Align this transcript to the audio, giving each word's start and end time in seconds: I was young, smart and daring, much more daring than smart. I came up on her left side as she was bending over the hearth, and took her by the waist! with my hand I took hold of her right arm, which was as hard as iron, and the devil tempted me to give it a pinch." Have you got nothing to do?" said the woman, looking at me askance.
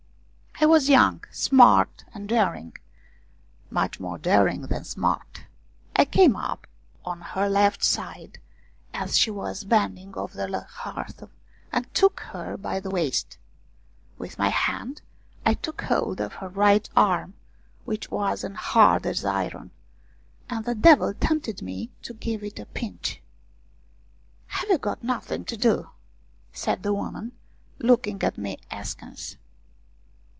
I 0.59 0.65
was 0.65 0.89
young, 0.89 1.23
smart 1.31 2.03
and 2.13 2.29
daring, 2.29 2.77
much 3.71 3.99
more 3.99 4.19
daring 4.19 4.61
than 4.61 4.83
smart. 4.83 5.45
I 5.95 6.05
came 6.05 6.35
up 6.35 6.67
on 7.03 7.19
her 7.21 7.49
left 7.49 7.83
side 7.83 8.37
as 8.93 9.17
she 9.17 9.31
was 9.31 9.63
bending 9.63 10.15
over 10.15 10.37
the 10.45 10.61
hearth, 10.61 11.23
and 11.71 11.91
took 11.95 12.19
her 12.19 12.57
by 12.57 12.79
the 12.79 12.91
waist! 12.91 13.39
with 14.19 14.37
my 14.37 14.49
hand 14.49 15.01
I 15.47 15.55
took 15.55 15.81
hold 15.81 16.21
of 16.21 16.33
her 16.33 16.47
right 16.49 16.87
arm, 16.95 17.33
which 17.85 18.11
was 18.11 18.43
as 18.43 18.55
hard 18.55 19.07
as 19.07 19.25
iron, 19.25 19.71
and 20.47 20.63
the 20.63 20.75
devil 20.75 21.11
tempted 21.15 21.63
me 21.63 21.89
to 22.03 22.13
give 22.13 22.43
it 22.43 22.59
a 22.59 22.67
pinch." 22.67 23.19
Have 24.59 24.69
you 24.69 24.77
got 24.77 25.03
nothing 25.03 25.43
to 25.45 25.57
do?" 25.57 25.89
said 26.53 26.83
the 26.83 26.93
woman, 26.93 27.31
looking 27.79 28.21
at 28.21 28.37
me 28.37 28.59
askance. 28.69 29.37